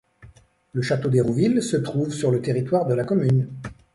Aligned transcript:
Le 0.73 0.81
Château 0.81 1.09
d'Hérouville 1.09 1.61
se 1.61 1.77
trouve 1.77 2.11
sur 2.11 2.31
le 2.31 2.41
territoire 2.41 2.87
de 2.87 2.95
la 2.95 3.03
commune. 3.03 3.47